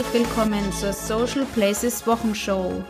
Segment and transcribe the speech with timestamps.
[0.00, 2.82] herzlich willkommen zur Social Places Wochenshow.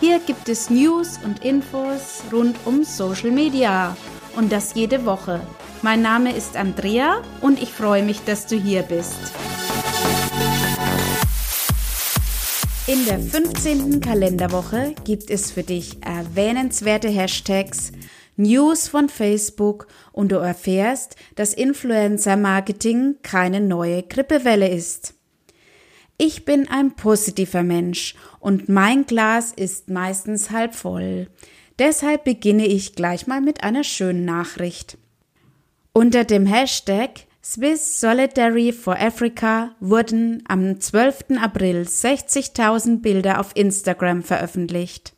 [0.00, 3.96] Hier gibt es News und Infos rund um Social Media
[4.36, 5.40] und das jede Woche.
[5.80, 9.16] Mein Name ist Andrea und ich freue mich, dass du hier bist.
[12.86, 14.00] In der 15.
[14.00, 17.92] Kalenderwoche gibt es für dich erwähnenswerte Hashtags,
[18.36, 25.17] News von Facebook und du erfährst, dass Influencer-Marketing keine neue Grippewelle ist.
[26.20, 31.28] Ich bin ein positiver Mensch und mein Glas ist meistens halb voll.
[31.78, 34.98] Deshalb beginne ich gleich mal mit einer schönen Nachricht.
[35.92, 37.10] Unter dem Hashtag
[37.44, 41.38] Swiss Solidary for Africa wurden am 12.
[41.40, 45.14] April 60.000 Bilder auf Instagram veröffentlicht.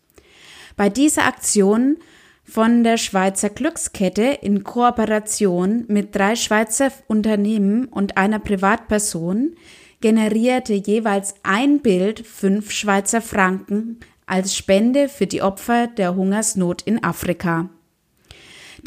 [0.77, 1.97] Bei dieser Aktion
[2.45, 9.57] von der Schweizer Glückskette in Kooperation mit drei Schweizer Unternehmen und einer Privatperson
[10.01, 17.03] generierte jeweils ein Bild fünf Schweizer Franken als Spende für die Opfer der Hungersnot in
[17.03, 17.69] Afrika.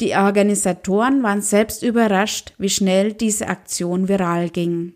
[0.00, 4.94] Die Organisatoren waren selbst überrascht, wie schnell diese Aktion viral ging.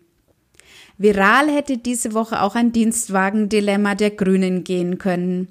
[0.97, 5.47] Viral hätte diese Woche auch ein Dienstwagendilemma der Grünen gehen können.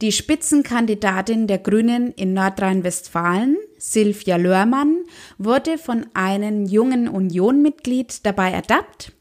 [0.00, 4.98] Die Spitzenkandidatin der Grünen in Nordrhein-Westfalen, Silvia Lörmann,
[5.38, 9.12] wurde von einem jungen Union-Mitglied dabei ertappt,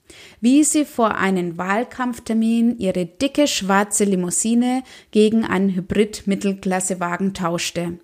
[0.42, 8.00] wie sie vor einem Wahlkampftermin ihre dicke schwarze Limousine gegen einen Hybrid-Mittelklassewagen tauschte.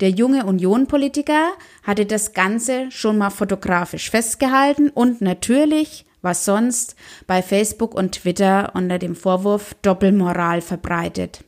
[0.00, 1.50] Der junge Union-Politiker
[1.82, 8.72] hatte das Ganze schon mal fotografisch festgehalten und natürlich, was sonst, bei Facebook und Twitter
[8.74, 11.44] unter dem Vorwurf Doppelmoral verbreitet.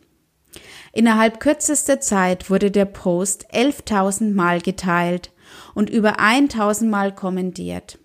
[0.92, 5.30] Innerhalb kürzester Zeit wurde der Post 11.000 Mal geteilt
[5.74, 7.98] und über 1.000 Mal kommentiert.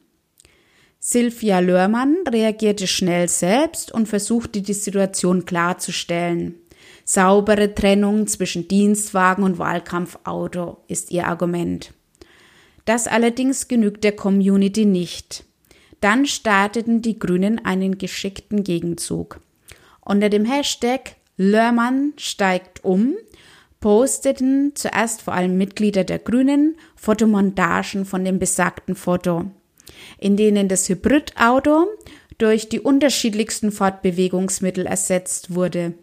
[1.10, 6.56] Silvia Lörmann reagierte schnell selbst und versuchte die Situation klarzustellen.
[7.06, 11.94] Saubere Trennung zwischen Dienstwagen und Wahlkampfauto ist ihr Argument.
[12.84, 15.46] Das allerdings genügt der Community nicht.
[16.02, 19.40] Dann starteten die Grünen einen geschickten Gegenzug.
[20.02, 23.16] Unter dem Hashtag Lörmann steigt um
[23.80, 29.46] posteten zuerst vor allem Mitglieder der Grünen Fotomontagen von dem besagten Foto,
[30.20, 31.88] in denen das Hybridauto
[32.38, 35.94] durch die unterschiedlichsten Fortbewegungsmittel ersetzt wurde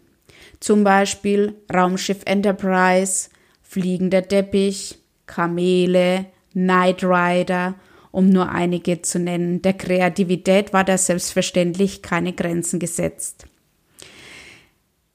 [0.64, 3.28] zum Beispiel Raumschiff Enterprise,
[3.60, 4.96] fliegender Teppich,
[5.26, 7.74] Kamele, Knight Rider,
[8.10, 9.60] um nur einige zu nennen.
[9.60, 13.44] Der Kreativität war da selbstverständlich keine Grenzen gesetzt.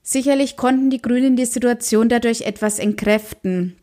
[0.04, 3.76] Sicherlich konnten die Grünen die Situation dadurch etwas entkräften.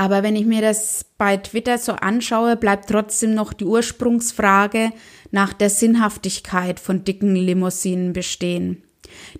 [0.00, 4.92] Aber wenn ich mir das bei Twitter so anschaue, bleibt trotzdem noch die Ursprungsfrage
[5.30, 8.82] nach der Sinnhaftigkeit von dicken Limousinen bestehen.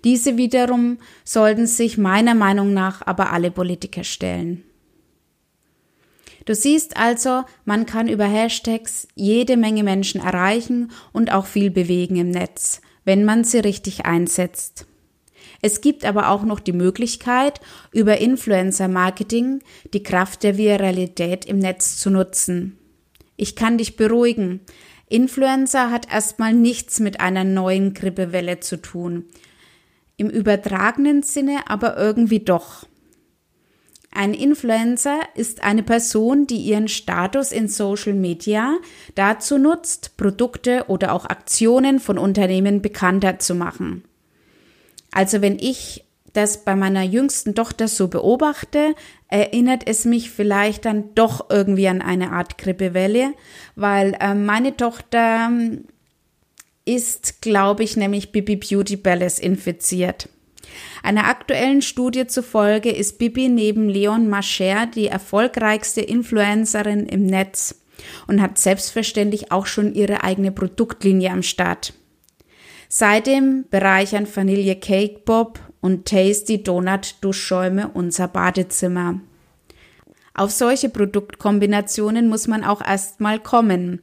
[0.03, 4.63] Diese wiederum sollten sich meiner Meinung nach aber alle Politiker stellen.
[6.45, 12.17] Du siehst also, man kann über Hashtags jede Menge Menschen erreichen und auch viel bewegen
[12.17, 14.85] im Netz, wenn man sie richtig einsetzt.
[15.61, 17.61] Es gibt aber auch noch die Möglichkeit,
[17.91, 19.59] über Influencer-Marketing
[19.93, 22.77] die Kraft der Viralität im Netz zu nutzen.
[23.37, 24.61] Ich kann dich beruhigen.
[25.07, 29.25] Influencer hat erstmal nichts mit einer neuen Grippewelle zu tun,
[30.15, 32.85] im übertragenen Sinne aber irgendwie doch.
[34.13, 38.77] Ein Influencer ist eine Person, die ihren Status in Social Media
[39.15, 44.03] dazu nutzt, Produkte oder auch Aktionen von Unternehmen bekannter zu machen.
[45.11, 48.95] Also wenn ich das bei meiner jüngsten Tochter so beobachte,
[49.27, 53.33] erinnert es mich vielleicht dann doch irgendwie an eine Art Grippewelle,
[53.75, 55.51] weil äh, meine Tochter
[56.85, 60.29] ist, glaube ich, nämlich Bibi Beauty Palace infiziert.
[61.03, 67.81] Einer aktuellen Studie zufolge ist Bibi neben Leon Mascher die erfolgreichste Influencerin im Netz
[68.27, 71.93] und hat selbstverständlich auch schon ihre eigene Produktlinie am Start.
[72.93, 79.21] Seitdem bereichern Vanille Cake Bob und Tasty Donut Duschschäume unser Badezimmer.
[80.33, 84.01] Auf solche Produktkombinationen muss man auch erstmal kommen.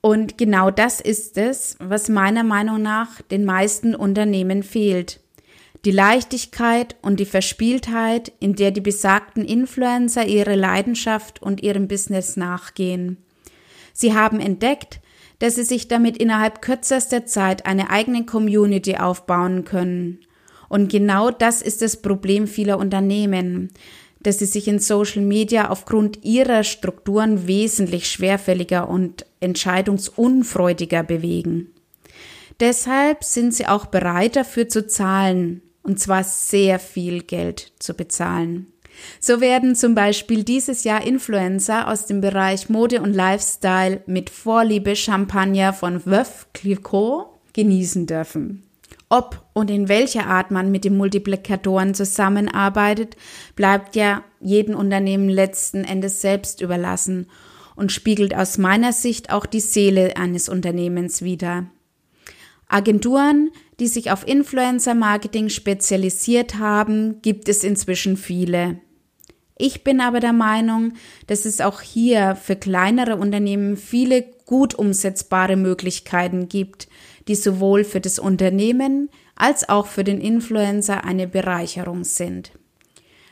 [0.00, 5.20] Und genau das ist es, was meiner Meinung nach den meisten Unternehmen fehlt.
[5.84, 12.36] Die Leichtigkeit und die Verspieltheit, in der die besagten Influencer ihre Leidenschaft und ihrem Business
[12.36, 13.18] nachgehen.
[13.92, 14.98] Sie haben entdeckt,
[15.40, 20.20] dass sie sich damit innerhalb kürzester Zeit eine eigene Community aufbauen können.
[20.68, 23.70] Und genau das ist das Problem vieler Unternehmen
[24.22, 31.70] dass sie sich in Social Media aufgrund ihrer Strukturen wesentlich schwerfälliger und entscheidungsunfreudiger bewegen.
[32.60, 38.66] Deshalb sind sie auch bereit dafür zu zahlen, und zwar sehr viel Geld zu bezahlen.
[39.20, 44.96] So werden zum Beispiel dieses Jahr Influencer aus dem Bereich Mode und Lifestyle mit Vorliebe
[44.96, 48.64] Champagner von Veuve Clicquot genießen dürfen.
[49.08, 53.16] Ob und in welcher Art man mit den Multiplikatoren zusammenarbeitet,
[53.56, 57.26] bleibt ja jedem Unternehmen letzten Endes selbst überlassen
[57.74, 61.66] und spiegelt aus meiner Sicht auch die Seele eines Unternehmens wider.
[62.68, 63.50] Agenturen,
[63.80, 68.78] die sich auf Influencer-Marketing spezialisiert haben, gibt es inzwischen viele.
[69.60, 70.94] Ich bin aber der Meinung,
[71.26, 76.88] dass es auch hier für kleinere Unternehmen viele gut umsetzbare Möglichkeiten gibt,
[77.28, 82.52] die sowohl für das Unternehmen als auch für den Influencer eine Bereicherung sind.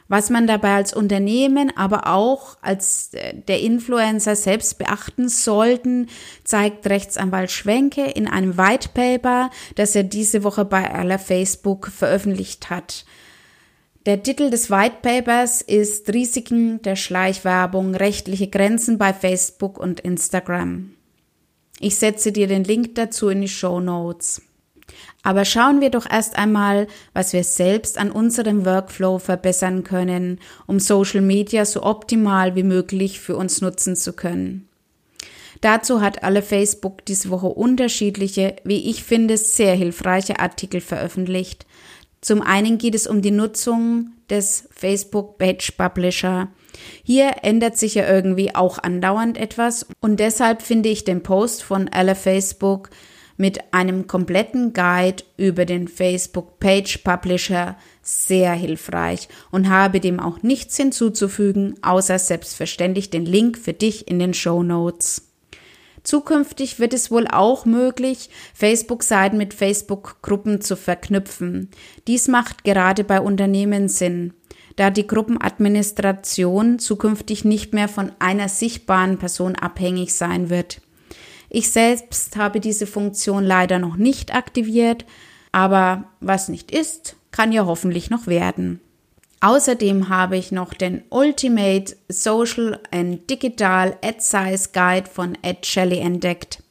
[0.09, 6.09] Was man dabei als Unternehmen, aber auch als äh, der Influencer selbst beachten sollten,
[6.45, 12.69] zeigt Rechtsanwalt Schwenke in einem White Paper, das er diese Woche bei aller Facebook veröffentlicht
[12.69, 13.07] hat.
[14.09, 20.95] Der Titel des White Papers ist Risiken der Schleichwerbung, rechtliche Grenzen bei Facebook und Instagram.
[21.79, 24.41] Ich setze dir den Link dazu in die Show Notes.
[25.23, 30.81] Aber schauen wir doch erst einmal, was wir selbst an unserem Workflow verbessern können, um
[30.81, 34.69] Social Media so optimal wie möglich für uns nutzen zu können.
[35.61, 41.67] Dazu hat alle Facebook diese Woche unterschiedliche, wie ich finde, sehr hilfreiche Artikel veröffentlicht.
[42.21, 46.49] Zum einen geht es um die Nutzung des Facebook Badge Publisher.
[47.03, 51.89] Hier ändert sich ja irgendwie auch andauernd etwas und deshalb finde ich den Post von
[51.89, 52.91] alle Facebook
[53.37, 60.43] mit einem kompletten Guide über den Facebook Page Publisher sehr hilfreich und habe dem auch
[60.43, 65.28] nichts hinzuzufügen, außer selbstverständlich den Link für dich in den Show Notes.
[66.03, 71.71] Zukünftig wird es wohl auch möglich, Facebook-Seiten mit Facebook-Gruppen zu verknüpfen.
[72.07, 74.35] Dies macht gerade bei Unternehmen Sinn,
[74.77, 80.81] da die Gruppenadministration zukünftig nicht mehr von einer sichtbaren Person abhängig sein wird.
[81.51, 85.07] Ich selbst habe diese Funktion leider noch nicht aktiviert,
[85.53, 88.81] aber was nicht ist, kann ja hoffentlich noch werden.
[89.41, 95.99] Außerdem habe ich noch den Ultimate Social and Digital Ad Size Guide von Ad Shelley
[95.99, 96.63] entdeckt.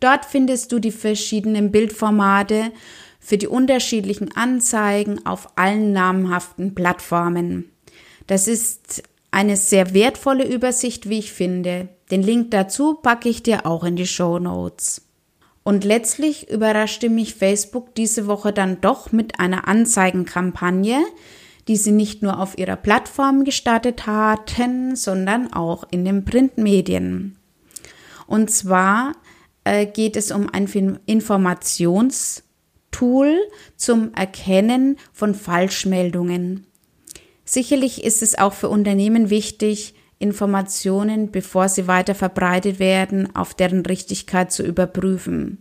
[0.00, 2.72] Dort findest du die verschiedenen Bildformate
[3.20, 7.70] für die unterschiedlichen Anzeigen auf allen namhaften Plattformen.
[8.26, 11.88] Das ist eine sehr wertvolle Übersicht, wie ich finde.
[12.10, 15.02] Den Link dazu packe ich dir auch in die Show Notes.
[15.62, 20.98] Und letztlich überraschte mich Facebook diese Woche dann doch mit einer Anzeigenkampagne,
[21.68, 27.36] die sie nicht nur auf ihrer Plattform gestartet hatten, sondern auch in den Printmedien.
[28.26, 29.12] Und zwar
[29.64, 33.36] äh, geht es um ein Informationstool
[33.76, 36.66] zum Erkennen von Falschmeldungen.
[37.44, 43.84] Sicherlich ist es auch für Unternehmen wichtig, Informationen, bevor sie weiter verbreitet werden, auf deren
[43.84, 45.58] Richtigkeit zu überprüfen.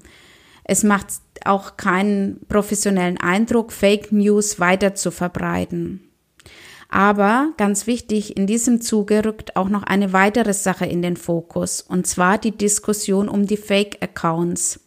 [0.64, 1.08] Es macht
[1.46, 6.02] auch keinen professionellen Eindruck, Fake News weiter zu verbreiten.
[6.90, 11.82] Aber ganz wichtig, in diesem Zuge rückt auch noch eine weitere Sache in den Fokus,
[11.82, 14.82] und zwar die Diskussion um die Fake-Accounts.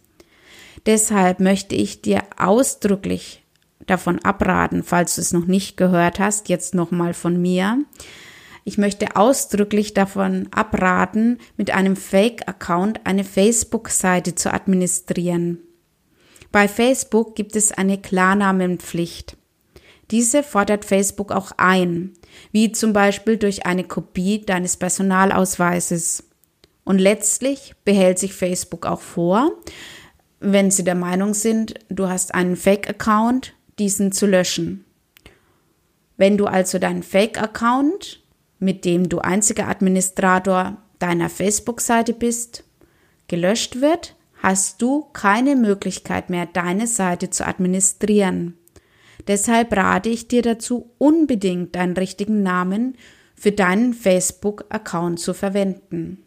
[0.85, 3.43] Deshalb möchte ich dir ausdrücklich
[3.87, 7.79] davon abraten, falls du es noch nicht gehört hast, jetzt nochmal von mir.
[8.65, 15.59] Ich möchte ausdrücklich davon abraten, mit einem Fake-Account eine Facebook-Seite zu administrieren.
[16.55, 19.37] Bei Facebook gibt es eine Klarnamenpflicht.
[20.13, 22.13] Diese fordert Facebook auch ein,
[22.53, 26.23] wie zum Beispiel durch eine Kopie deines Personalausweises.
[26.85, 29.51] Und letztlich behält sich Facebook auch vor,
[30.39, 34.85] wenn sie der Meinung sind, du hast einen Fake-Account, diesen zu löschen.
[36.17, 38.23] Wenn du also deinen Fake-Account,
[38.61, 42.63] mit dem du einziger Administrator deiner Facebook-Seite bist,
[43.27, 48.59] gelöscht wird, hast du keine Möglichkeit mehr, deine Seite zu administrieren.
[49.27, 52.99] Deshalb rate ich dir dazu, unbedingt deinen richtigen Namen
[53.35, 56.23] für deinen Facebook-Account zu verwenden.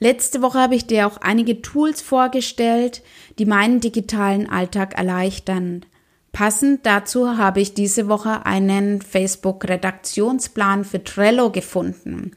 [0.00, 3.04] Letzte Woche habe ich dir auch einige Tools vorgestellt,
[3.38, 5.86] die meinen digitalen Alltag erleichtern.
[6.32, 12.32] Passend dazu habe ich diese Woche einen Facebook-Redaktionsplan für Trello gefunden.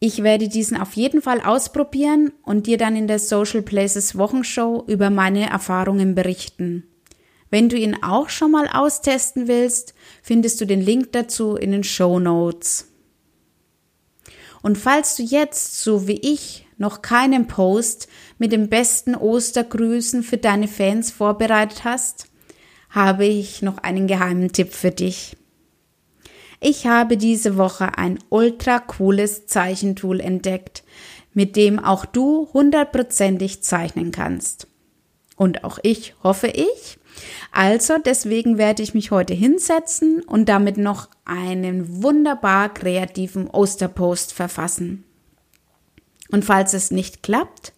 [0.00, 4.84] Ich werde diesen auf jeden Fall ausprobieren und dir dann in der Social Places Wochenshow
[4.86, 6.84] über meine Erfahrungen berichten.
[7.50, 11.82] Wenn du ihn auch schon mal austesten willst, findest du den Link dazu in den
[11.82, 12.86] Show Notes.
[14.62, 20.36] Und falls du jetzt, so wie ich, noch keinen Post mit den besten Ostergrüßen für
[20.36, 22.26] deine Fans vorbereitet hast,
[22.90, 25.37] habe ich noch einen geheimen Tipp für dich.
[26.60, 30.82] Ich habe diese Woche ein ultra cooles Zeichentool entdeckt,
[31.32, 34.66] mit dem auch du hundertprozentig zeichnen kannst.
[35.36, 36.98] Und auch ich hoffe ich.
[37.52, 45.04] Also deswegen werde ich mich heute hinsetzen und damit noch einen wunderbar kreativen Osterpost verfassen.
[46.30, 47.72] Und falls es nicht klappt,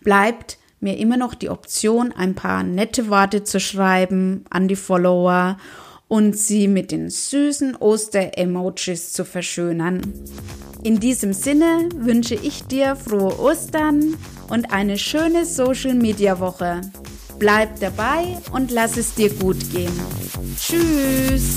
[0.00, 5.58] bleibt mir immer noch die Option, ein paar nette Worte zu schreiben an die Follower
[6.10, 10.00] und sie mit den süßen Oster-Emojis zu verschönern.
[10.82, 14.16] In diesem Sinne wünsche ich dir frohe Ostern
[14.48, 16.80] und eine schöne Social-Media-Woche.
[17.38, 19.92] Bleib dabei und lass es dir gut gehen.
[20.58, 21.54] Tschüss!